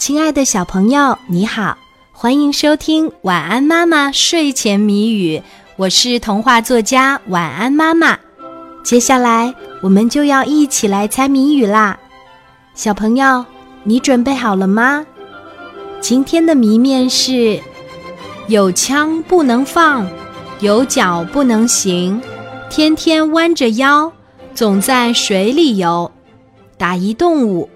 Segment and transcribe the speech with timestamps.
[0.00, 1.76] 亲爱的小朋友，你好，
[2.10, 5.36] 欢迎收听《晚安妈妈睡前谜语》，
[5.76, 8.18] 我是童话作家晚安妈妈。
[8.82, 11.98] 接下来我们就要一起来猜谜语啦，
[12.74, 13.44] 小朋友，
[13.84, 15.04] 你准备好了吗？
[16.00, 17.60] 今天的谜面是：
[18.48, 20.08] 有枪不能放，
[20.60, 22.18] 有脚不能行，
[22.70, 24.10] 天天弯着腰，
[24.54, 26.10] 总在水里游。
[26.78, 27.68] 打一动物。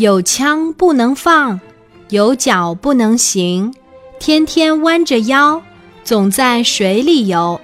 [0.00, 1.60] 有枪不能放，
[2.08, 3.74] 有脚不能行，
[4.18, 5.60] 天天弯着腰，
[6.02, 7.60] 总在水里游。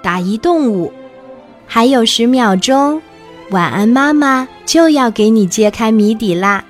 [0.00, 0.92] 打一动物，
[1.66, 3.02] 还有十秒钟，
[3.50, 6.64] 晚安妈妈就要给你揭开谜底啦。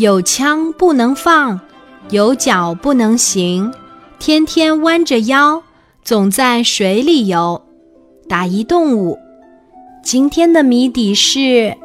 [0.00, 1.60] 有枪不能放，
[2.08, 3.70] 有脚不能行，
[4.18, 5.62] 天天弯着腰，
[6.02, 7.60] 总在水里游。
[8.26, 9.18] 打一动物，
[10.02, 11.76] 今天的谜底是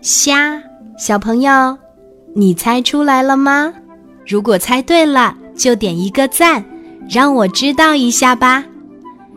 [0.00, 0.62] 虾。
[0.96, 1.76] 小朋友，
[2.34, 3.74] 你猜出来了吗？
[4.26, 6.64] 如果猜对了，就点一个赞，
[7.06, 8.64] 让我知道一下吧。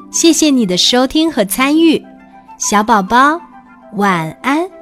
[0.10, 2.02] 谢谢你的收听和参与，
[2.58, 3.42] 小宝宝，
[3.98, 4.73] 晚安。